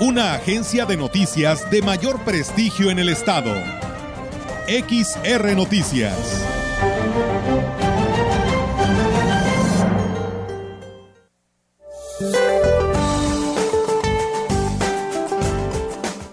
[0.00, 3.54] Una agencia de noticias de mayor prestigio en el estado.
[4.66, 6.44] XR Noticias.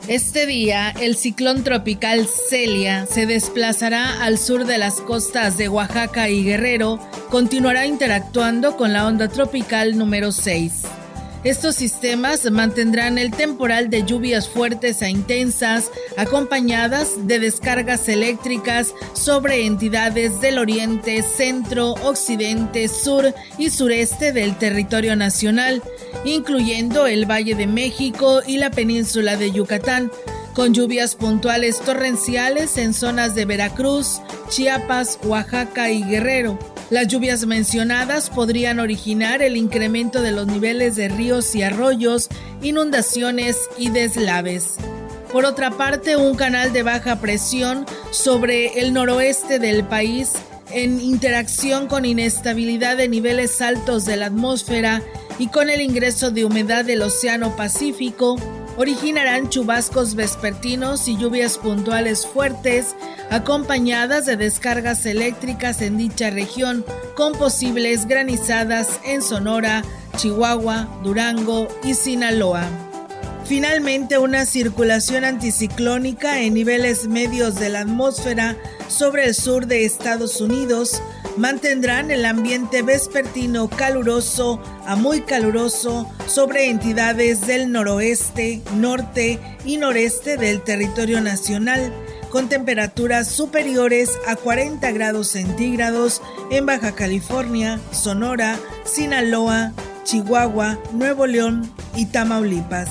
[0.08, 6.30] Este día, el ciclón tropical Celia se desplazará al sur de las costas de Oaxaca
[6.30, 11.01] y Guerrero, continuará interactuando con la onda tropical número 6.
[11.44, 19.66] Estos sistemas mantendrán el temporal de lluvias fuertes e intensas, acompañadas de descargas eléctricas sobre
[19.66, 25.82] entidades del oriente, centro, occidente, sur y sureste del territorio nacional,
[26.26, 30.12] incluyendo el Valle de México y la península de Yucatán,
[30.54, 36.71] con lluvias puntuales torrenciales en zonas de Veracruz, Chiapas, Oaxaca y Guerrero.
[36.92, 42.28] Las lluvias mencionadas podrían originar el incremento de los niveles de ríos y arroyos,
[42.62, 44.76] inundaciones y deslaves.
[45.32, 50.34] Por otra parte, un canal de baja presión sobre el noroeste del país,
[50.70, 55.02] en interacción con inestabilidad de niveles altos de la atmósfera
[55.40, 58.36] y con el ingreso de humedad del Océano Pacífico,
[58.82, 62.96] originarán chubascos vespertinos y lluvias puntuales fuertes,
[63.30, 66.84] acompañadas de descargas eléctricas en dicha región,
[67.16, 69.84] con posibles granizadas en Sonora,
[70.18, 72.64] Chihuahua, Durango y Sinaloa.
[73.46, 80.42] Finalmente, una circulación anticiclónica en niveles medios de la atmósfera sobre el sur de Estados
[80.42, 81.04] Unidos
[81.38, 90.38] mantendrán el ambiente vespertino caluroso a muy caluroso sobre entidades del noroeste, norte y noreste
[90.38, 91.94] del territorio nacional,
[92.30, 101.72] con temperaturas superiores a 40 grados centígrados en Baja California, Sonora, Sinaloa, Chihuahua, Nuevo León
[101.96, 102.90] y Tamaulipas.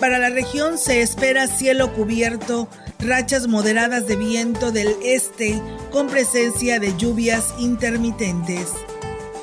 [0.00, 6.78] Para la región se espera cielo cubierto, rachas moderadas de viento del este con presencia
[6.78, 8.72] de lluvias intermitentes.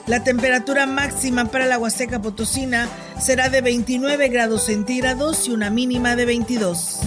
[0.05, 6.15] La temperatura máxima para la Huasteca Potosina será de 29 grados centígrados y una mínima
[6.15, 6.99] de 22.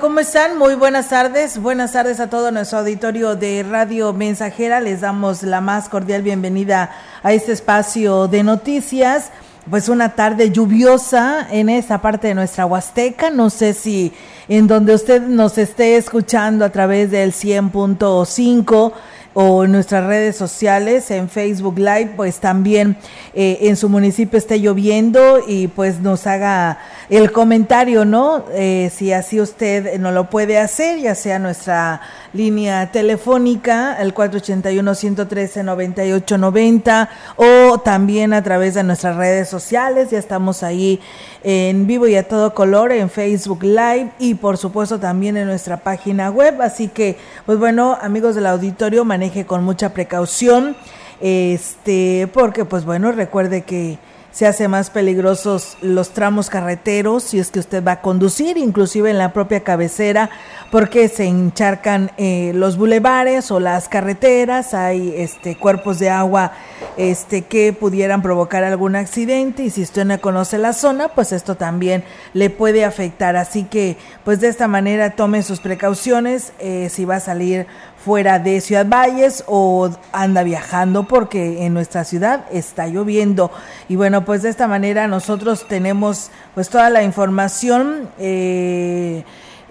[0.00, 0.56] ¿Cómo están?
[0.56, 1.58] Muy buenas tardes.
[1.58, 4.80] Buenas tardes a todo nuestro auditorio de Radio Mensajera.
[4.80, 6.90] Les damos la más cordial bienvenida
[7.22, 9.30] a este espacio de noticias.
[9.68, 13.28] Pues una tarde lluviosa en esta parte de nuestra Huasteca.
[13.28, 14.14] No sé si
[14.48, 18.92] en donde usted nos esté escuchando a través del 100.5
[19.34, 22.96] o nuestras redes sociales, en Facebook Live, pues también
[23.34, 26.78] eh, en su municipio esté lloviendo y pues nos haga
[27.10, 28.44] el comentario, ¿no?
[28.52, 32.00] Eh, si así usted no lo puede hacer, ya sea nuestra
[32.32, 41.00] línea telefónica, el 481-113-9890, o también a través de nuestras redes sociales, ya estamos ahí
[41.44, 45.76] en vivo y a todo color en Facebook Live y por supuesto también en nuestra
[45.76, 50.74] página web, así que pues bueno, amigos del auditorio, maneje con mucha precaución,
[51.20, 53.98] este, porque pues bueno, recuerde que
[54.34, 59.08] se hace más peligrosos los tramos carreteros si es que usted va a conducir, inclusive
[59.08, 60.28] en la propia cabecera,
[60.72, 66.50] porque se encharcan eh, los bulevares o las carreteras, hay este cuerpos de agua
[66.96, 71.54] este que pudieran provocar algún accidente y si usted no conoce la zona, pues esto
[71.54, 72.02] también
[72.32, 77.16] le puede afectar, así que pues de esta manera tome sus precauciones eh, si va
[77.16, 77.68] a salir
[78.04, 83.50] fuera de Ciudad Valles o anda viajando porque en nuestra ciudad está lloviendo.
[83.88, 88.08] Y bueno, pues de esta manera nosotros tenemos pues toda la información.
[88.18, 89.24] Eh,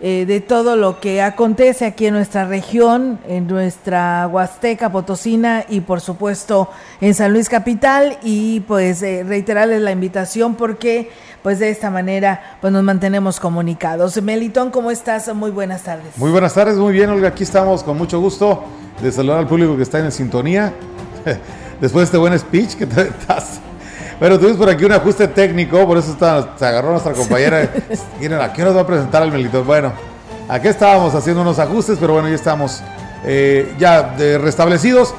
[0.05, 5.79] eh, de todo lo que acontece aquí en nuestra región, en nuestra Huasteca Potosina y
[5.79, 6.69] por supuesto
[6.99, 11.09] en San Luis Capital y pues eh, reiterarles la invitación porque
[11.43, 14.19] pues de esta manera pues nos mantenemos comunicados.
[14.21, 15.33] Melitón, ¿cómo estás?
[15.35, 16.17] Muy buenas tardes.
[16.17, 18.63] Muy buenas tardes, muy bien Olga, aquí estamos con mucho gusto
[19.01, 20.73] de saludar al público que está en sintonía.
[21.81, 23.59] Después de este buen speech que te estás
[24.19, 27.69] bueno, tuvimos por aquí un ajuste técnico, por eso está, se agarró nuestra compañera.
[28.21, 29.65] Miren, ¿a qué nos va a presentar el Melitón?
[29.65, 29.91] Bueno,
[30.47, 32.81] aquí estábamos haciendo unos ajustes, pero bueno, ya estamos
[33.25, 35.13] eh, ya restablecidos.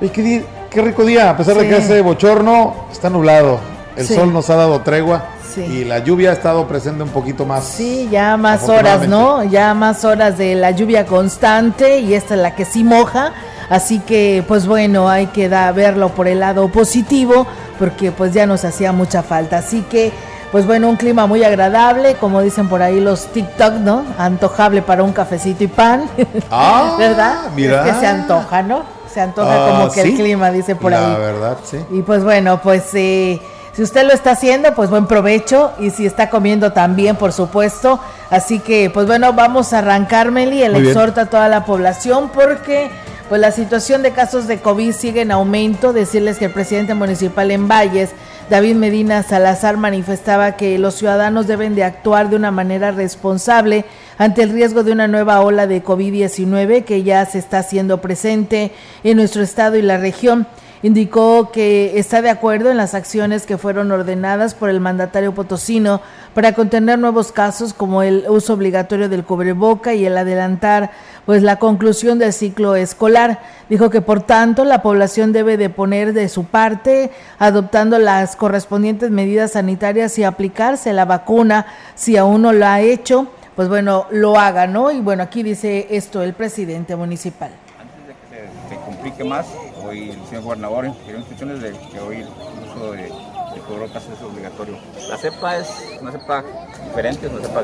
[0.00, 3.60] Y qué, qué, rico día, a pesar de que hace bochorno, está nublado.
[3.96, 5.26] El sol nos ha dado tregua.
[5.58, 7.64] Y la lluvia ha estado presente un poquito más.
[7.64, 9.44] Sí, ya más horas, ¿no?
[9.44, 13.32] Ya más horas de la lluvia constante y esta es la que sí moja.
[13.68, 17.46] Así que, pues bueno, hay que verlo por el lado positivo
[17.78, 19.58] porque pues ya nos hacía mucha falta.
[19.58, 20.12] Así que,
[20.50, 24.04] pues bueno, un clima muy agradable, como dicen por ahí los TikTok, ¿no?
[24.18, 26.04] Antojable para un cafecito y pan.
[26.50, 27.36] Ah, ¿verdad?
[27.56, 27.86] Mira.
[27.86, 28.82] Es que se antoja, ¿no?
[29.12, 31.12] Se antoja como ah, que el clima, dice por ahí.
[31.12, 31.78] La verdad, sí.
[31.90, 33.40] Y pues bueno, pues eh,
[33.72, 35.72] si usted lo está haciendo, pues buen provecho.
[35.78, 38.00] Y si está comiendo también, por supuesto.
[38.30, 40.62] Así que, pues bueno, vamos a arrancar, Meli.
[40.62, 42.90] El exhorta a toda la población porque
[43.30, 45.94] pues la situación de casos de COVID sigue en aumento.
[45.94, 48.10] Decirles que el presidente municipal en Valles,
[48.50, 53.86] David Medina Salazar, manifestaba que los ciudadanos deben de actuar de una manera responsable
[54.18, 58.70] ante el riesgo de una nueva ola de COVID-19 que ya se está haciendo presente
[59.02, 60.46] en nuestro estado y la región
[60.82, 66.00] indicó que está de acuerdo en las acciones que fueron ordenadas por el mandatario potosino
[66.34, 70.90] para contener nuevos casos como el uso obligatorio del cubreboca y el adelantar
[71.24, 73.40] pues la conclusión del ciclo escolar.
[73.68, 79.10] Dijo que por tanto la población debe de poner de su parte adoptando las correspondientes
[79.10, 84.38] medidas sanitarias y aplicarse la vacuna si aún no lo ha hecho, pues bueno, lo
[84.38, 84.90] haga, ¿no?
[84.90, 87.50] Y bueno, aquí dice esto el presidente municipal.
[87.78, 89.46] Antes de que se, complique más,
[89.84, 92.28] hoy el señor gobernador dio instrucciones de que hoy el
[92.70, 94.78] uso de, de es obligatorio.
[95.08, 95.68] La cepa es
[96.00, 96.44] una cepa
[96.84, 97.62] diferente, es una cepa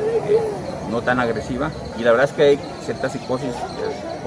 [0.90, 3.54] no tan agresiva y la verdad es que hay cierta psicosis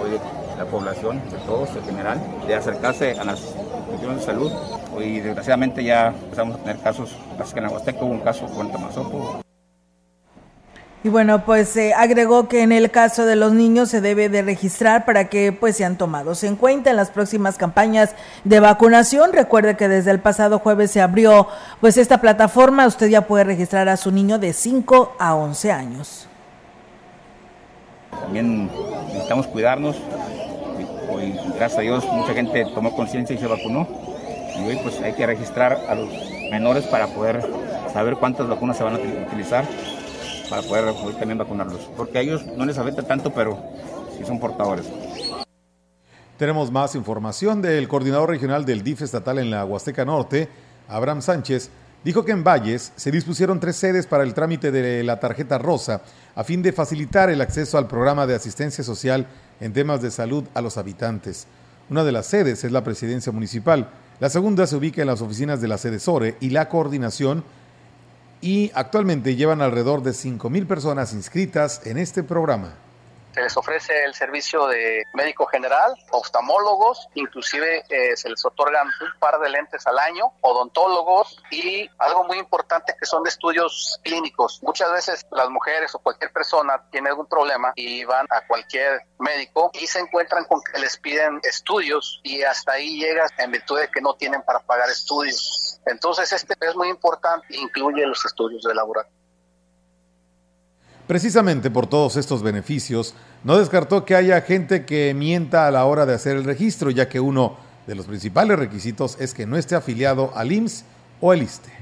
[0.01, 0.19] hoy de
[0.57, 4.51] la población, de todos en general, de acercarse a las instituciones de salud.
[4.95, 8.71] Hoy desgraciadamente ya empezamos a tener casos, así que en Aguasteco hubo un caso con
[8.71, 9.41] Tamazopo.
[11.03, 14.44] Y bueno, pues eh, agregó que en el caso de los niños se debe de
[14.44, 19.33] registrar para que pues sean tomados en cuenta en las próximas campañas de vacunación.
[19.33, 21.47] Recuerde que desde el pasado jueves se abrió
[21.80, 26.28] pues esta plataforma, usted ya puede registrar a su niño de 5 a 11 años.
[28.11, 28.69] También
[29.07, 29.95] necesitamos cuidarnos.
[31.11, 33.87] Hoy, gracias a Dios, mucha gente tomó conciencia y se vacunó.
[34.56, 36.09] Y hoy pues hay que registrar a los
[36.52, 37.42] menores para poder
[37.92, 39.66] saber cuántas vacunas se van a utilizar
[40.51, 41.89] para poder también vacunarlos.
[41.95, 43.57] Porque a ellos no les afecta tanto, pero
[44.17, 44.85] sí son portadores.
[46.37, 50.49] Tenemos más información del coordinador regional del DIF estatal en la Huasteca Norte,
[50.89, 51.69] Abraham Sánchez,
[52.03, 56.01] dijo que en Valles se dispusieron tres sedes para el trámite de la tarjeta rosa
[56.35, 59.27] a fin de facilitar el acceso al programa de asistencia social
[59.61, 61.47] en temas de salud a los habitantes.
[61.89, 63.89] Una de las sedes es la presidencia municipal,
[64.19, 67.43] la segunda se ubica en las oficinas de la sede SORE y la coordinación
[68.42, 72.76] y actualmente llevan alrededor de 5.000 personas inscritas en este programa.
[73.33, 79.19] Se les ofrece el servicio de médico general, oftalmólogos, inclusive eh, se les otorgan un
[79.19, 84.61] par de lentes al año, odontólogos y algo muy importante que son de estudios clínicos.
[84.64, 89.71] Muchas veces las mujeres o cualquier persona tiene algún problema y van a cualquier médico
[89.73, 93.88] y se encuentran con que les piden estudios y hasta ahí llegas en virtud de
[93.90, 95.80] que no tienen para pagar estudios.
[95.85, 99.20] Entonces este es muy importante, incluye los estudios de laboratorio.
[101.11, 106.06] Precisamente por todos estos beneficios, no descartó que haya gente que mienta a la hora
[106.06, 109.75] de hacer el registro, ya que uno de los principales requisitos es que no esté
[109.75, 110.85] afiliado al IMSS
[111.19, 111.81] o al ISTE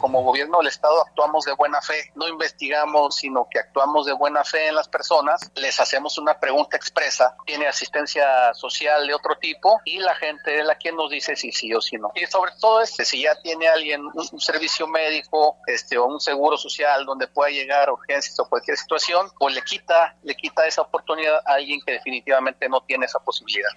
[0.00, 4.44] como gobierno del Estado actuamos de buena fe, no investigamos, sino que actuamos de buena
[4.44, 9.80] fe en las personas, les hacemos una pregunta expresa, tiene asistencia social de otro tipo
[9.84, 12.10] y la gente es la quien nos dice si sí o si no.
[12.14, 16.56] Y sobre todo este, si ya tiene alguien un, servicio médico este, o un seguro
[16.56, 21.40] social donde pueda llegar urgencias o cualquier situación, pues le quita, le quita esa oportunidad
[21.46, 23.70] a alguien que definitivamente no tiene esa posibilidad.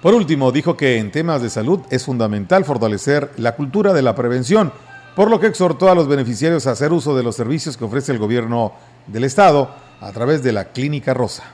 [0.00, 4.14] Por último, dijo que en temas de salud es fundamental fortalecer la cultura de la
[4.14, 4.72] prevención
[5.14, 8.12] por lo que exhortó a los beneficiarios a hacer uso de los servicios que ofrece
[8.12, 8.72] el gobierno
[9.06, 11.44] del estado a través de la Clínica Rosa.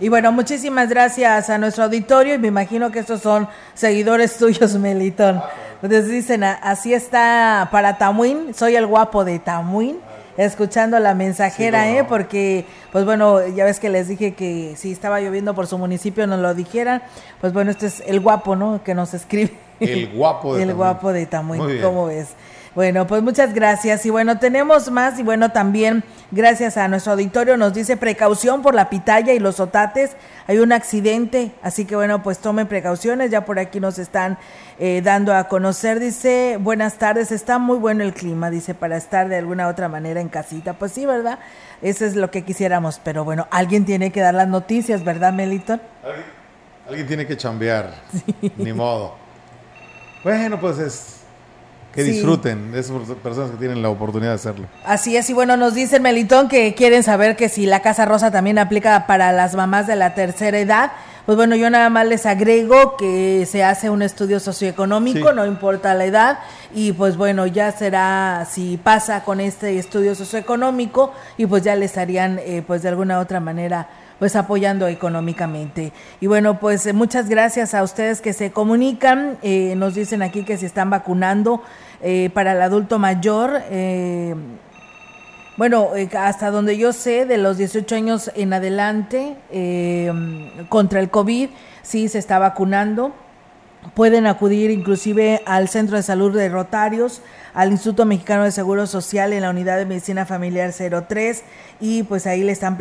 [0.00, 4.74] Y bueno, muchísimas gracias a nuestro auditorio y me imagino que estos son seguidores tuyos,
[4.74, 5.40] Melitón.
[5.82, 9.98] Entonces dicen, así está para Tamuín, soy el guapo de Tamuín,
[10.36, 12.04] escuchando la mensajera, ¿eh?
[12.04, 16.26] Porque, pues bueno, ya ves que les dije que si estaba lloviendo por su municipio
[16.26, 17.02] nos lo dijeran,
[17.40, 18.82] pues bueno, este es el guapo, ¿no?
[18.82, 19.52] Que nos escribe.
[19.78, 22.28] El guapo de El guapo de Tamuín, ¿cómo ves?
[22.74, 24.04] Bueno, pues muchas gracias.
[24.04, 26.02] Y bueno, tenemos más y bueno, también
[26.32, 30.16] gracias a nuestro auditorio nos dice precaución por la pitaya y los otates.
[30.48, 33.30] Hay un accidente, así que bueno, pues tomen precauciones.
[33.30, 34.38] Ya por aquí nos están
[34.80, 36.00] eh, dando a conocer.
[36.00, 40.20] Dice, buenas tardes, está muy bueno el clima, dice, para estar de alguna otra manera
[40.20, 40.72] en casita.
[40.72, 41.38] Pues sí, ¿verdad?
[41.80, 45.80] Eso es lo que quisiéramos, pero bueno, alguien tiene que dar las noticias, ¿verdad, Meliton?
[46.88, 47.94] Alguien, tiene que chambear,
[48.56, 49.14] ni modo.
[50.24, 51.13] Bueno, pues es
[51.94, 54.66] que disfruten de esas personas que tienen la oportunidad de hacerlo.
[54.84, 58.30] Así es, y bueno, nos dice Melitón que quieren saber que si la Casa Rosa
[58.30, 60.92] también aplica para las mamás de la tercera edad.
[61.26, 65.94] Pues bueno, yo nada más les agrego que se hace un estudio socioeconómico, no importa
[65.94, 66.38] la edad,
[66.74, 71.96] y pues bueno, ya será si pasa con este estudio socioeconómico y pues ya les
[71.96, 75.92] harían eh, pues de alguna otra manera pues apoyando económicamente.
[76.20, 80.44] Y bueno, pues eh, muchas gracias a ustedes que se comunican, eh, nos dicen aquí
[80.44, 81.62] que se están vacunando
[82.00, 83.62] eh, para el adulto mayor.
[85.56, 89.36] bueno, hasta donde yo sé, de los 18 años en adelante,
[90.68, 91.50] contra el COVID,
[91.82, 93.12] sí se está vacunando.
[93.94, 97.20] Pueden acudir inclusive al Centro de Salud de Rotarios,
[97.54, 101.42] al Instituto Mexicano de Seguro Social en la Unidad de Medicina Familiar 03
[101.80, 102.76] y pues ahí le están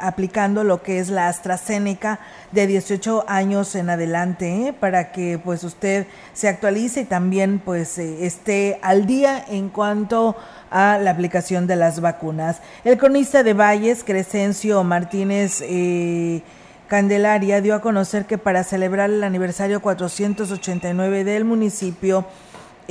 [0.00, 2.20] aplicando lo que es la AstraZeneca
[2.52, 4.72] de 18 años en adelante ¿eh?
[4.72, 10.36] para que pues usted se actualice y también pues eh, esté al día en cuanto
[10.70, 12.60] a la aplicación de las vacunas.
[12.84, 16.42] El cronista de Valles, Crescencio Martínez eh,
[16.88, 22.26] Candelaria, dio a conocer que para celebrar el aniversario 489 del municipio,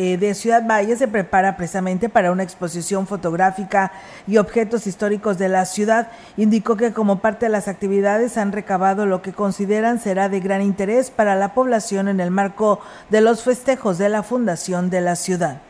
[0.01, 3.91] eh, de Ciudad Valle se prepara precisamente para una exposición fotográfica
[4.27, 6.09] y objetos históricos de la ciudad.
[6.37, 10.61] Indicó que como parte de las actividades han recabado lo que consideran será de gran
[10.61, 12.79] interés para la población en el marco
[13.09, 15.61] de los festejos de la fundación de la ciudad.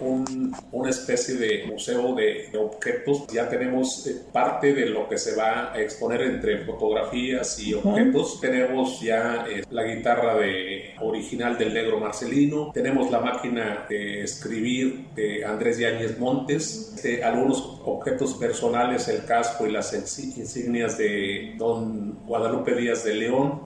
[0.00, 3.26] Una especie de museo de, objetos.
[3.32, 8.40] Ya tenemos eh, parte de lo que se va a exponer entre fotografías y objetos.
[8.40, 12.70] Tenemos ya eh, la guitarra de, original del negro Marcelino.
[12.72, 16.94] Tenemos la máquina de escribir de Andrés Yáñez Montes.
[17.22, 23.64] algunos objetos personales, el casco y las insignias de don Guadalupe Díaz de León.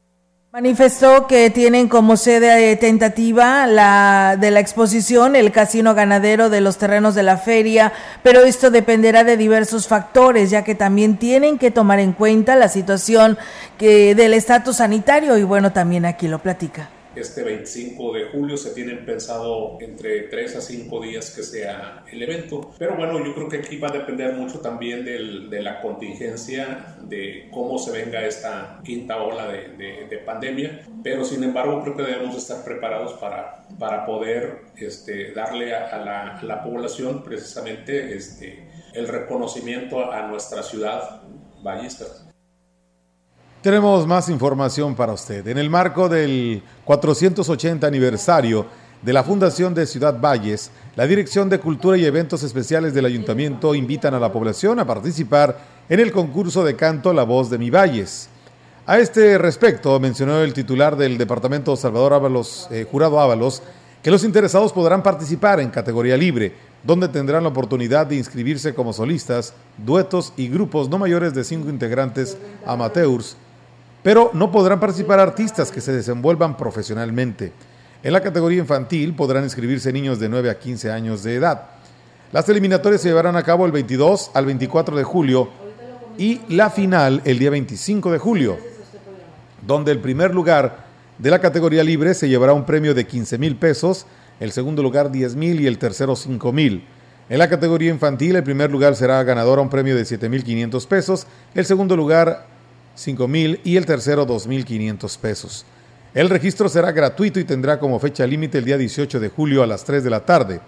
[0.58, 6.78] Manifestó que tienen como sede tentativa la de la exposición el casino ganadero de los
[6.78, 7.92] terrenos de la feria,
[8.24, 12.68] pero esto dependerá de diversos factores, ya que también tienen que tomar en cuenta la
[12.68, 13.38] situación
[13.78, 16.88] que del estatus sanitario y bueno, también aquí lo platica
[17.20, 22.22] este 25 de julio se tienen pensado entre 3 a 5 días que sea el
[22.22, 22.72] evento.
[22.78, 26.96] Pero bueno, yo creo que aquí va a depender mucho también del, de la contingencia,
[27.02, 30.86] de cómo se venga esta quinta ola de, de, pandemia.
[31.02, 36.40] Pero sin embargo, creo que debemos estar preparados para, para poder este, darle a, la,
[36.42, 41.22] la, población precisamente este, el reconocimiento a nuestra ciudad
[41.62, 42.27] ballista.
[43.68, 45.46] Tenemos más información para usted.
[45.46, 48.64] En el marco del 480 aniversario
[49.02, 53.74] de la Fundación de Ciudad Valles, la Dirección de Cultura y Eventos Especiales del Ayuntamiento
[53.74, 57.68] invitan a la población a participar en el concurso de canto La Voz de Mi
[57.68, 58.30] Valles.
[58.86, 63.62] A este respecto, mencionó el titular del departamento Salvador Ábalos, eh, Jurado Ábalos,
[64.02, 68.94] que los interesados podrán participar en categoría libre, donde tendrán la oportunidad de inscribirse como
[68.94, 73.36] solistas, duetos y grupos no mayores de cinco integrantes amateurs,
[74.08, 77.52] pero no podrán participar artistas que se desenvuelvan profesionalmente.
[78.02, 81.64] En la categoría infantil podrán inscribirse niños de 9 a 15 años de edad.
[82.32, 85.50] Las eliminatorias se llevarán a cabo el 22 al 24 de julio
[86.16, 88.56] y la final el día 25 de julio,
[89.66, 90.86] donde el primer lugar
[91.18, 94.06] de la categoría libre se llevará un premio de 15 mil pesos,
[94.40, 96.86] el segundo lugar 10 mil y el tercero 5 mil.
[97.28, 100.44] En la categoría infantil el primer lugar será ganador a un premio de 7 mil
[100.44, 102.57] 500 pesos, el segundo lugar
[102.98, 105.64] 5 mil y el tercero 2 mil 500 pesos.
[106.14, 109.68] El registro será gratuito y tendrá como fecha límite el día 18 de julio a
[109.68, 110.60] las 3 de la tarde.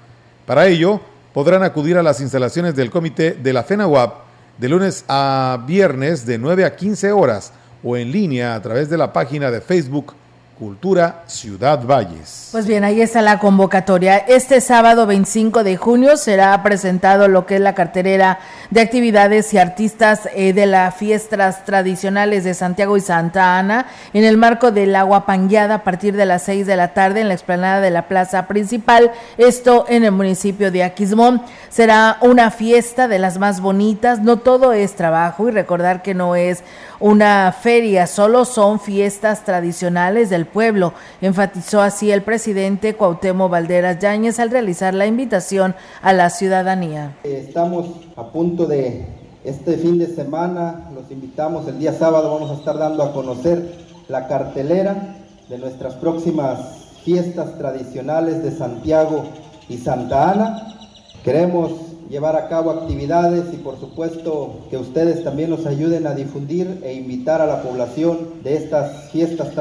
[0.47, 1.01] Para ello,
[1.35, 4.15] podrán acudir a las instalaciones del comité de la FENAWAP
[4.59, 8.97] de lunes a viernes de 9 a 15 horas o en línea a través de
[8.97, 10.15] la página de Facebook
[10.61, 12.51] Cultura Ciudad Valles.
[12.53, 14.19] Pues bien, ahí está la convocatoria.
[14.19, 19.59] Este sábado 25 de junio será presentado lo que es la carterera de actividades y
[19.59, 24.95] artistas eh, de las fiestas tradicionales de Santiago y Santa Ana en el marco del
[24.97, 28.07] agua pangueada a partir de las 6 de la tarde en la explanada de la
[28.07, 31.41] plaza principal, esto en el municipio de Aquismón.
[31.71, 36.37] Será una fiesta de las más bonitas, no todo es trabajo y recordar que no
[36.37, 36.63] es
[37.01, 40.93] una feria, solo son fiestas tradicionales del pueblo,
[41.23, 47.17] enfatizó así el presidente Cuauhtémoc Valderas Yáñez al realizar la invitación a la ciudadanía.
[47.25, 49.07] Estamos a punto de
[49.45, 53.75] este fin de semana, los invitamos el día sábado, vamos a estar dando a conocer
[54.09, 55.17] la cartelera
[55.49, 56.59] de nuestras próximas
[57.03, 59.25] fiestas tradicionales de Santiago
[59.71, 60.77] y Santa Ana.
[61.25, 66.81] Queremos llevar a cabo actividades y por supuesto que ustedes también nos ayuden a difundir
[66.83, 69.55] e invitar a la población de estas fiestas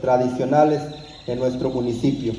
[0.00, 0.82] tradicionales
[1.26, 2.32] en nuestro municipio.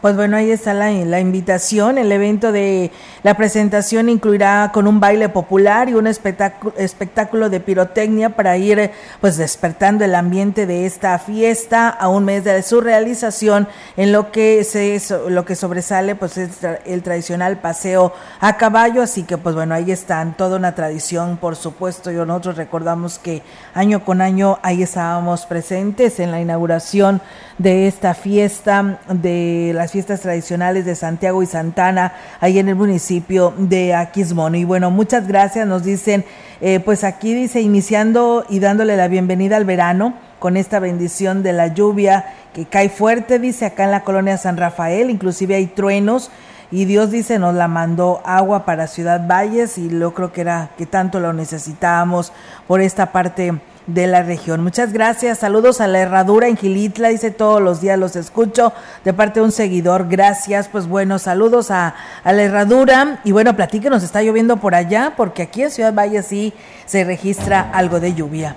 [0.00, 1.98] Pues bueno, ahí está la, invitación.
[1.98, 2.92] El evento de
[3.24, 8.92] la presentación incluirá con un baile popular y un espectáculo, espectáculo de pirotecnia para ir
[9.20, 13.66] pues despertando el ambiente de esta fiesta a un mes de su realización.
[13.96, 16.50] En lo que se lo que sobresale pues es
[16.86, 21.56] el tradicional paseo a caballo, así que pues bueno, ahí están, toda una tradición, por
[21.56, 23.42] supuesto, y nosotros recordamos que
[23.74, 27.20] año con año ahí estábamos presentes en la inauguración
[27.58, 33.52] de esta fiesta de la fiestas tradicionales de Santiago y Santana, ahí en el municipio
[33.58, 34.54] de Aquismón.
[34.54, 36.24] Y bueno, muchas gracias, nos dicen,
[36.60, 41.52] eh, pues aquí dice, iniciando y dándole la bienvenida al verano con esta bendición de
[41.52, 46.30] la lluvia que cae fuerte, dice acá en la colonia San Rafael, inclusive hay truenos
[46.70, 50.70] y Dios dice nos la mandó agua para Ciudad Valles y yo creo que era
[50.76, 52.32] que tanto lo necesitábamos
[52.66, 54.62] por esta parte de la región.
[54.62, 55.38] Muchas gracias.
[55.38, 57.08] Saludos a la herradura en Gilitla.
[57.08, 58.72] Dice todos los días los escucho
[59.04, 60.08] de parte de un seguidor.
[60.08, 60.68] Gracias.
[60.68, 63.20] Pues bueno, saludos a, a la herradura.
[63.24, 66.52] Y bueno, platíquenos, está lloviendo por allá porque aquí en Ciudad Valle sí
[66.86, 68.54] se registra algo de lluvia.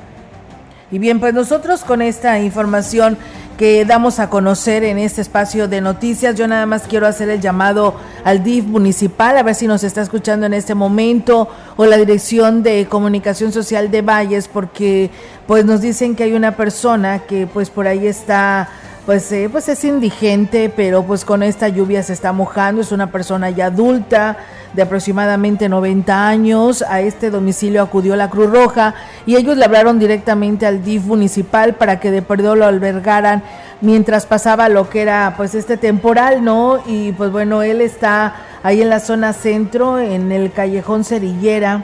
[0.91, 3.17] Y bien, pues nosotros con esta información
[3.57, 6.35] que damos a conocer en este espacio de noticias.
[6.35, 10.01] Yo nada más quiero hacer el llamado al DIF municipal, a ver si nos está
[10.01, 15.11] escuchando en este momento, o la Dirección de Comunicación Social de Valles, porque
[15.45, 18.67] pues nos dicen que hay una persona que pues por ahí está
[19.11, 23.11] pues, eh, pues es indigente, pero pues con esta lluvia se está mojando, es una
[23.11, 24.37] persona ya adulta
[24.71, 26.81] de aproximadamente 90 años.
[26.81, 28.95] A este domicilio acudió la Cruz Roja
[29.25, 33.43] y ellos le hablaron directamente al DIF municipal para que de perdón lo albergaran
[33.81, 36.81] mientras pasaba lo que era pues este temporal, ¿no?
[36.85, 41.83] Y pues bueno, él está ahí en la zona centro, en el callejón Cerillera.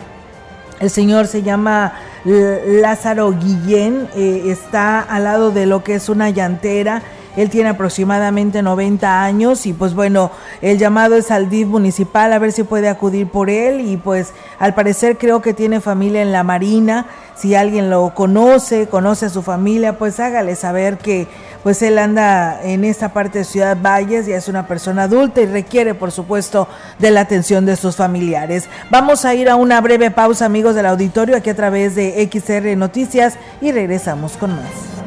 [0.79, 1.91] El señor se llama
[2.23, 7.01] Lázaro Guillén, eh, está al lado de lo que es una llantera
[7.37, 12.39] él tiene aproximadamente 90 años y pues bueno, el llamado es al DIF municipal a
[12.39, 16.31] ver si puede acudir por él y pues al parecer creo que tiene familia en
[16.31, 17.05] la Marina.
[17.35, 21.27] Si alguien lo conoce, conoce a su familia, pues hágale saber que
[21.61, 25.45] pues él anda en esta parte de Ciudad Valles y es una persona adulta y
[25.45, 28.67] requiere por supuesto de la atención de sus familiares.
[28.89, 32.75] Vamos a ir a una breve pausa amigos del auditorio aquí a través de XR
[32.75, 35.06] Noticias y regresamos con más.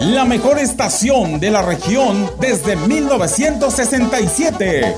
[0.00, 4.94] la mejor estación de la región desde 1967.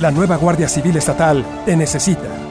[0.00, 2.47] La nueva Guardia Civil Estatal te necesita.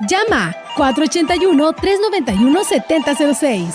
[0.00, 3.72] Llama 481-391-7006.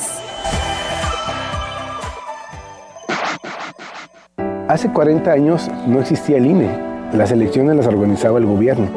[4.67, 6.69] Hace 40 años no existía el INE.
[7.13, 8.89] Las elecciones las organizaba el gobierno.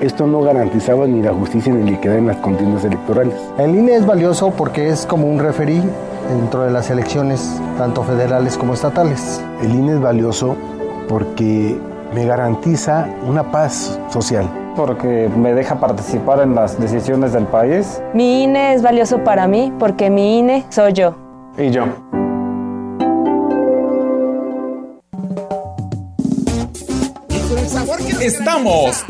[0.00, 3.36] Esto no garantizaba ni la justicia ni la equidad en las contiendas electorales.
[3.56, 5.80] El INE es valioso porque es como un referí
[6.28, 9.40] dentro de las elecciones, tanto federales como estatales.
[9.62, 10.56] El INE es valioso
[11.08, 11.78] porque
[12.12, 18.02] me garantiza una paz social porque me deja participar en las decisiones del país.
[18.12, 21.14] Mi INE es valioso para mí porque mi INE soy yo.
[21.56, 21.86] Y yo.
[28.20, 29.04] Estamos,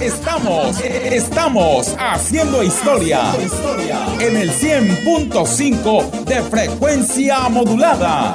[0.00, 3.20] estamos, estamos haciendo historia
[4.20, 8.34] en el 100.5 de frecuencia modulada.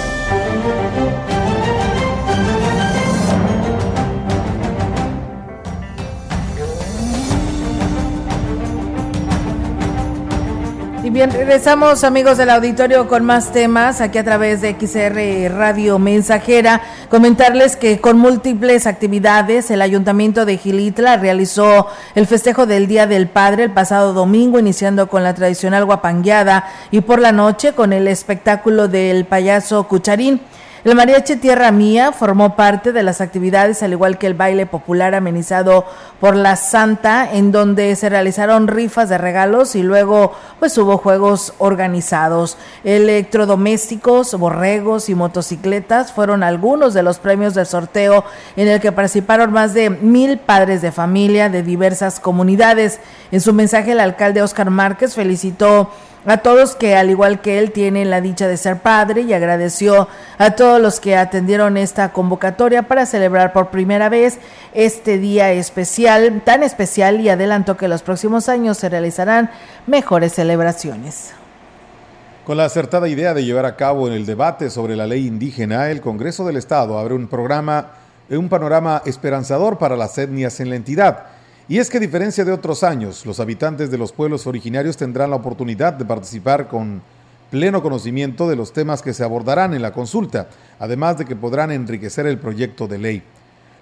[11.11, 16.81] Bien, regresamos amigos del auditorio con más temas aquí a través de XR Radio Mensajera.
[17.09, 23.27] Comentarles que con múltiples actividades el Ayuntamiento de Gilitla realizó el festejo del Día del
[23.27, 28.07] Padre el pasado domingo, iniciando con la tradicional guapangueada y por la noche con el
[28.07, 30.39] espectáculo del payaso Cucharín.
[30.83, 35.13] El mariachi Tierra Mía formó parte de las actividades, al igual que el baile popular
[35.13, 35.85] amenizado
[36.19, 41.53] por la Santa, en donde se realizaron rifas de regalos y luego pues hubo juegos
[41.59, 42.57] organizados.
[42.83, 49.51] Electrodomésticos, borregos y motocicletas fueron algunos de los premios del sorteo en el que participaron
[49.51, 52.99] más de mil padres de familia de diversas comunidades.
[53.31, 55.91] En su mensaje, el alcalde Oscar Márquez felicitó
[56.25, 60.07] a todos que al igual que él tienen la dicha de ser padre y agradeció
[60.37, 64.37] a todos los que atendieron esta convocatoria para celebrar por primera vez
[64.73, 69.49] este día especial, tan especial y adelantó que los próximos años se realizarán
[69.87, 71.33] mejores celebraciones.
[72.45, 75.89] Con la acertada idea de llevar a cabo en el debate sobre la ley indígena,
[75.89, 77.91] el Congreso del Estado abre un programa,
[78.29, 81.25] un panorama esperanzador para las etnias en la entidad
[81.67, 85.29] y es que a diferencia de otros años, los habitantes de los pueblos originarios tendrán
[85.29, 87.01] la oportunidad de participar con
[87.49, 90.47] pleno conocimiento de los temas que se abordarán en la consulta,
[90.79, 93.23] además de que podrán enriquecer el proyecto de ley.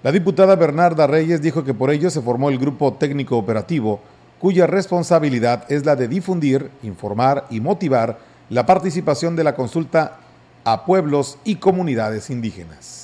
[0.02, 4.00] La diputada Bernarda Reyes dijo que por ello se formó el grupo técnico operativo,
[4.38, 10.18] cuya responsabilidad es la de difundir, informar y motivar la participación de la consulta
[10.64, 12.99] a pueblos y comunidades indígenas.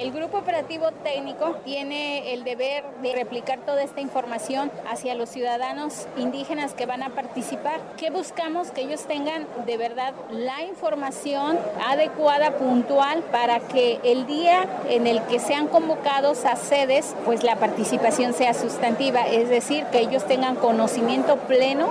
[0.00, 6.06] El grupo operativo técnico tiene el deber de replicar toda esta información hacia los ciudadanos
[6.16, 7.80] indígenas que van a participar.
[7.96, 8.70] ¿Qué buscamos?
[8.70, 15.20] Que ellos tengan de verdad la información adecuada, puntual, para que el día en el
[15.22, 20.54] que sean convocados a sedes, pues la participación sea sustantiva, es decir, que ellos tengan
[20.54, 21.88] conocimiento pleno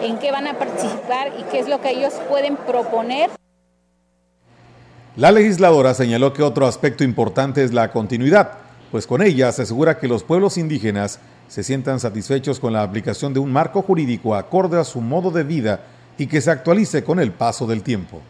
[0.00, 3.30] en qué van a participar y qué es lo que ellos pueden proponer.
[5.18, 8.52] La legisladora señaló que otro aspecto importante es la continuidad,
[8.92, 13.34] pues con ella se asegura que los pueblos indígenas se sientan satisfechos con la aplicación
[13.34, 15.80] de un marco jurídico acorde a su modo de vida
[16.18, 18.22] y que se actualice con el paso del tiempo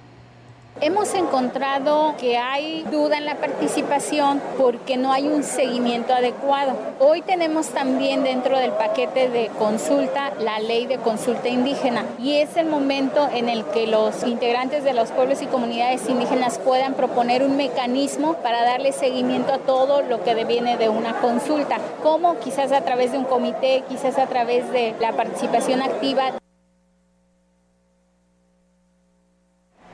[0.81, 6.73] Hemos encontrado que hay duda en la participación porque no hay un seguimiento adecuado.
[7.01, 12.57] Hoy tenemos también dentro del paquete de consulta la ley de consulta indígena y es
[12.57, 17.43] el momento en el que los integrantes de los pueblos y comunidades indígenas puedan proponer
[17.43, 22.71] un mecanismo para darle seguimiento a todo lo que deviene de una consulta, como quizás
[22.71, 26.35] a través de un comité, quizás a través de la participación activa.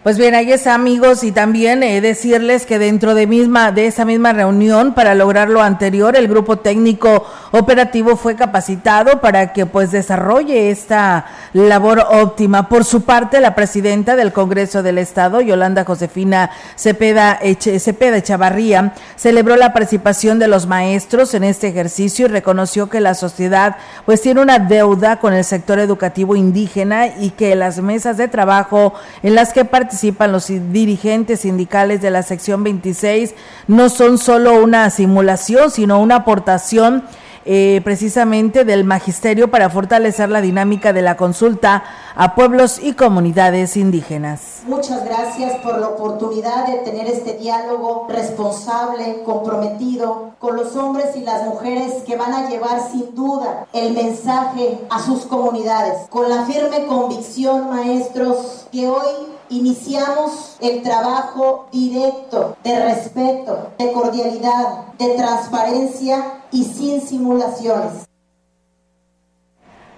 [0.04, 4.04] Pues bien, ahí está amigos y también eh, decirles que dentro de misma de esa
[4.04, 9.92] misma reunión para lograr lo anterior el grupo técnico operativo fue capacitado para que pues
[9.92, 12.68] desarrolle esta labor óptima.
[12.68, 18.92] Por su parte, la presidenta del Congreso del Estado, Yolanda Josefina Cepeda, Eche, Cepeda Chavarría,
[19.16, 24.20] celebró la participación de los maestros en este ejercicio y reconoció que la sociedad pues
[24.20, 29.34] tiene una deuda con el sector educativo indígena y que las mesas de trabajo en
[29.34, 33.32] las que participan participan los dirigentes sindicales de la sección 26
[33.68, 37.04] no son solo una simulación, sino una aportación
[37.46, 41.84] eh, precisamente del magisterio para fortalecer la dinámica de la consulta
[42.16, 44.62] a pueblos y comunidades indígenas.
[44.66, 51.20] Muchas gracias por la oportunidad de tener este diálogo responsable, comprometido con los hombres y
[51.20, 56.46] las mujeres que van a llevar sin duda el mensaje a sus comunidades, con la
[56.46, 66.42] firme convicción, maestros, que hoy iniciamos el trabajo directo de respeto, de cordialidad, de transparencia
[66.50, 68.04] y sin simulaciones.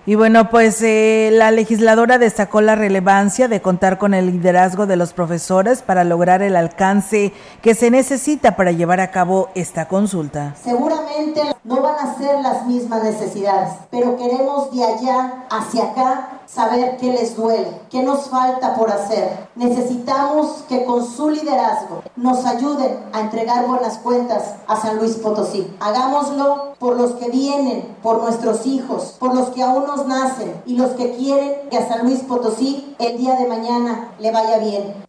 [0.09, 4.95] Y bueno, pues eh, la legisladora destacó la relevancia de contar con el liderazgo de
[4.95, 10.55] los profesores para lograr el alcance que se necesita para llevar a cabo esta consulta.
[10.63, 16.97] Seguramente no van a ser las mismas necesidades, pero queremos de allá hacia acá saber
[16.99, 19.29] qué les duele, qué nos falta por hacer.
[19.57, 25.71] Necesitamos que con su liderazgo nos ayuden a entregar buenas cuentas a San Luis Potosí.
[25.81, 30.77] Hagámoslo por los que vienen, por nuestros hijos, por los que aún nos nacen y
[30.77, 35.07] los que quieren que a San Luis Potosí el día de mañana le vaya bien.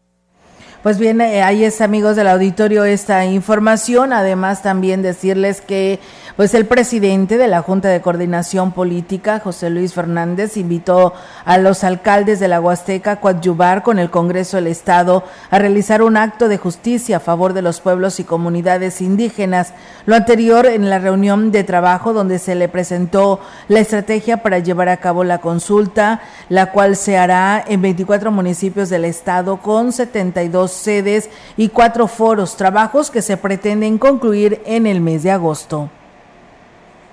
[0.83, 4.13] Pues bien, eh, ahí es amigos del auditorio esta información.
[4.13, 5.99] Además también decirles que
[6.37, 11.83] pues el presidente de la Junta de Coordinación Política, José Luis Fernández, invitó a los
[11.83, 16.47] alcaldes de la Huasteca a coadyuvar con el Congreso del Estado a realizar un acto
[16.47, 19.73] de justicia a favor de los pueblos y comunidades indígenas.
[20.05, 24.89] Lo anterior en la reunión de trabajo donde se le presentó la estrategia para llevar
[24.89, 30.71] a cabo la consulta, la cual se hará en 24 municipios del Estado con 72
[30.71, 35.89] sedes y cuatro foros, trabajos que se pretenden concluir en el mes de agosto.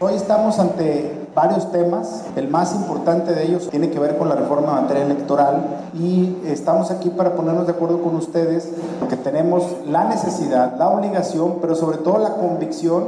[0.06, 2.24] Hoy estamos ante varios temas.
[2.36, 5.64] El más importante de ellos tiene que ver con la reforma en materia electoral
[5.94, 8.68] y estamos aquí para ponernos de acuerdo con ustedes
[9.00, 13.04] porque tenemos la necesidad, la obligación, pero sobre todo la convicción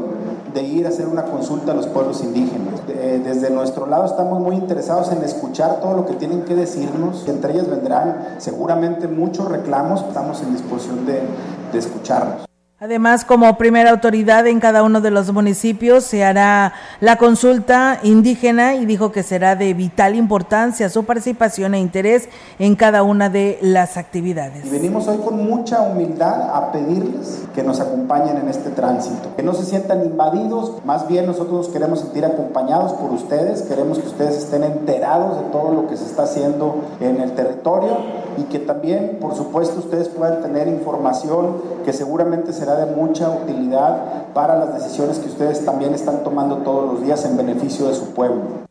[0.54, 2.80] de ir a hacer una consulta a los pueblos indígenas.
[2.86, 7.28] Desde nuestro lado estamos muy interesados en escuchar todo lo que tienen que decirnos.
[7.28, 10.00] Entre ellas vendrán seguramente muchos reclamos.
[10.00, 11.20] Estamos en disposición de,
[11.72, 12.46] de escucharlos.
[12.78, 18.74] Además, como primera autoridad en cada uno de los municipios se hará la consulta indígena
[18.74, 23.58] y dijo que será de vital importancia su participación e interés en cada una de
[23.62, 24.66] las actividades.
[24.66, 29.42] Y venimos hoy con mucha humildad a pedirles que nos acompañen en este tránsito, que
[29.42, 34.08] no se sientan invadidos, más bien nosotros nos queremos sentir acompañados por ustedes, queremos que
[34.08, 38.58] ustedes estén enterados de todo lo que se está haciendo en el territorio y que
[38.58, 44.56] también, por supuesto, ustedes puedan tener información que seguramente se será de mucha utilidad para
[44.56, 48.66] las decisiones que ustedes también están tomando todos los días en beneficio de su pueblo.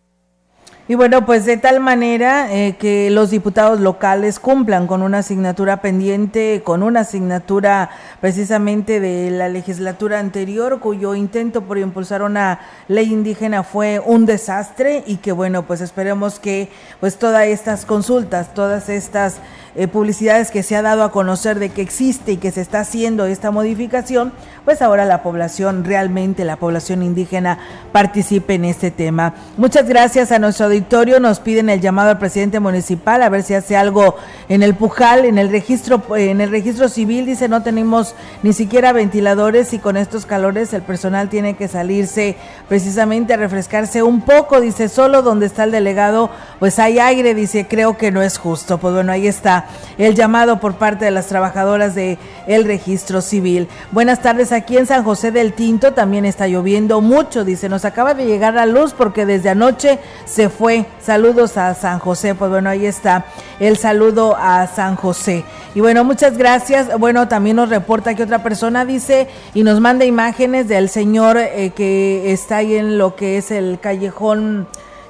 [0.88, 5.82] Y bueno, pues de tal manera eh, que los diputados locales cumplan con una asignatura
[5.82, 7.90] pendiente, con una asignatura
[8.22, 15.04] precisamente de la legislatura anterior, cuyo intento por impulsar una ley indígena fue un desastre
[15.08, 16.70] y que bueno, pues esperemos que
[17.00, 19.38] pues todas estas consultas, todas estas
[19.76, 22.80] eh, publicidades que se ha dado a conocer de que existe y que se está
[22.80, 24.32] haciendo esta modificación,
[24.64, 27.60] pues ahora la población, realmente la población indígena
[27.92, 29.34] participe en este tema.
[29.58, 33.54] Muchas gracias a nuestro auditorio, nos piden el llamado al presidente municipal a ver si
[33.54, 34.16] hace algo
[34.48, 38.94] en el Pujal, en el registro, en el registro civil, dice no tenemos ni siquiera
[38.94, 42.38] ventiladores y con estos calores el personal tiene que salirse
[42.70, 47.68] precisamente a refrescarse un poco, dice solo donde está el delegado, pues hay aire, dice
[47.68, 48.78] creo que no es justo.
[48.78, 49.65] Pues bueno, ahí está
[49.98, 53.68] el llamado por parte de las trabajadoras de el registro civil.
[53.92, 58.14] Buenas tardes, aquí en San José del Tinto también está lloviendo mucho, dice, nos acaba
[58.14, 60.86] de llegar la luz porque desde anoche se fue.
[61.02, 62.36] Saludos a San José.
[62.36, 63.26] Pues bueno, ahí está
[63.60, 65.44] el saludo a San José.
[65.74, 66.98] Y bueno, muchas gracias.
[66.98, 71.72] Bueno, también nos reporta que otra persona dice y nos manda imágenes del señor eh,
[71.76, 74.68] que está ahí en lo que es el callejón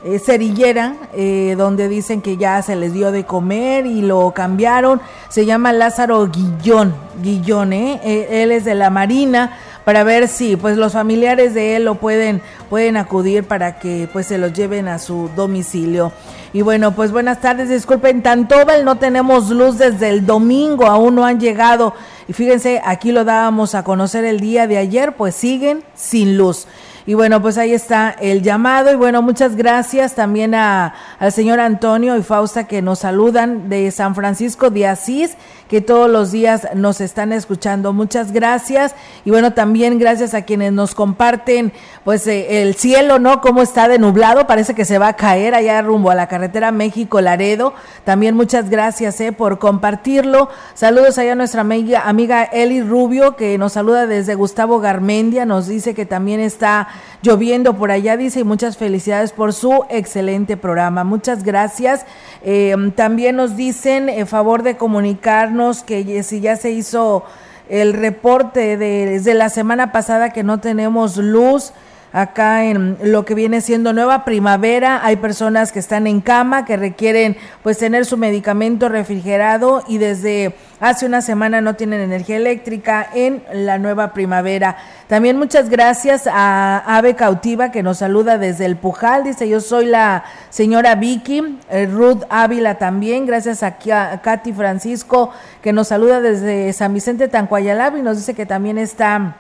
[0.08, 5.02] eh, cerillera, eh, donde dicen que ya se les dio de comer y lo cambiaron.
[5.30, 8.00] Se llama Lázaro Guillón, Guillón, ¿eh?
[8.04, 8.44] ¿eh?
[8.44, 12.44] él es de la Marina para ver si pues los familiares de él lo pueden
[12.70, 16.12] pueden acudir para que pues se los lleven a su domicilio.
[16.54, 21.26] Y bueno, pues buenas tardes, disculpen, Tantobel no tenemos luz desde el domingo, aún no
[21.26, 21.96] han llegado.
[22.28, 26.68] Y fíjense, aquí lo dábamos a conocer el día de ayer, pues siguen sin luz.
[27.08, 28.92] Y bueno, pues ahí está el llamado.
[28.92, 33.92] Y bueno, muchas gracias también a, al señor Antonio y Fausta que nos saludan de
[33.92, 35.38] San Francisco de Asís,
[35.70, 37.94] que todos los días nos están escuchando.
[37.94, 38.96] Muchas gracias.
[39.24, 41.74] Y bueno, también gracias a quienes nos comparten,
[42.04, 43.42] pues eh, el cielo, ¿no?
[43.42, 44.48] Cómo está de nublado.
[44.48, 47.74] Parece que se va a caer allá rumbo a la carretera México-Laredo.
[48.04, 50.50] También muchas gracias, eh, por compartirlo.
[50.74, 55.46] Saludos allá a nuestra amiga, amiga Eli Rubio, que nos saluda desde Gustavo Garmendia.
[55.46, 56.88] Nos dice que también está
[57.24, 61.04] lloviendo por allá, dice, y muchas felicidades por su excelente programa.
[61.04, 62.06] Muchas gracias.
[62.48, 67.26] Eh, también nos dicen, en favor de comunicarnos que si ya se hizo
[67.70, 71.74] el reporte de, desde la semana pasada que no tenemos luz
[72.16, 75.02] acá en lo que viene siendo nueva primavera.
[75.04, 80.56] Hay personas que están en cama, que requieren pues tener su medicamento refrigerado y desde
[80.80, 84.78] hace una semana no tienen energía eléctrica en la nueva primavera.
[85.10, 89.26] También muchas gracias a Ave Cautiva que nos saluda desde el Pujal.
[89.26, 93.26] Dice, yo soy la señora Vicky, eh, Ruth Ávila también.
[93.26, 98.34] Gracias a, a Katy Francisco que nos saluda desde San Vicente Tancuayalab y nos dice
[98.34, 99.36] que también está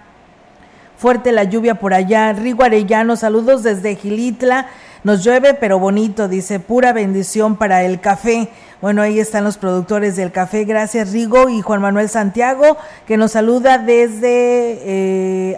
[0.97, 2.33] fuerte la lluvia por allá.
[2.33, 4.67] Rigo Arellano, saludos desde Gilitla.
[5.03, 8.49] Nos llueve, pero bonito, dice, pura bendición para el café.
[8.81, 10.65] Bueno, ahí están los productores del café.
[10.65, 15.57] Gracias, Rigo y Juan Manuel Santiago, que nos saluda desde eh,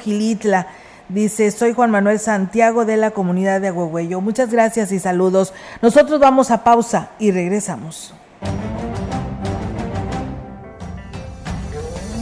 [0.00, 0.66] Gilitla.
[1.08, 4.20] Dice, soy Juan Manuel Santiago de la comunidad de Ahuehuello.
[4.20, 5.52] Muchas gracias y saludos.
[5.82, 8.14] Nosotros vamos a pausa y regresamos.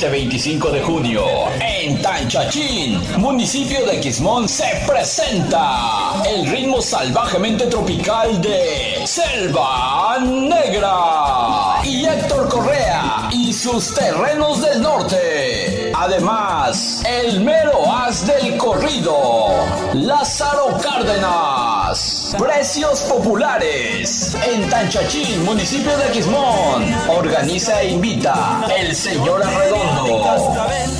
[0.00, 1.24] Este 25 de junio,
[1.60, 12.06] en Tanchachín, municipio de Quismón, se presenta el ritmo salvajemente tropical de Selva Negra y
[12.06, 15.79] Héctor Correa y sus terrenos del norte.
[16.02, 19.50] Además, el mero as del corrido,
[19.92, 22.34] Lázaro Cárdenas.
[22.38, 26.90] Precios populares en Tanchachín, municipio de Quismón.
[27.06, 30.99] Organiza e invita el señor Arredondo.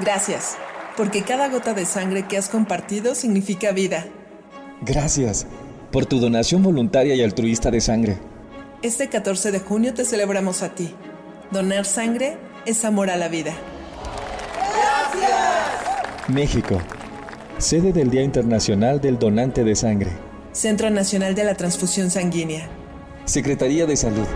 [0.00, 0.56] Gracias,
[0.96, 4.06] porque cada gota de sangre que has compartido significa vida.
[4.82, 5.46] Gracias
[5.92, 8.18] por tu donación voluntaria y altruista de sangre.
[8.82, 10.94] Este 14 de junio te celebramos a ti.
[11.50, 13.52] Donar sangre es amor a la vida.
[15.12, 16.28] Gracias.
[16.28, 16.80] México,
[17.58, 20.12] sede del Día Internacional del Donante de Sangre.
[20.52, 22.68] Centro Nacional de la Transfusión Sanguínea.
[23.26, 24.26] Secretaría de Salud.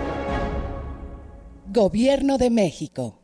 [1.69, 3.24] Gobierno de México.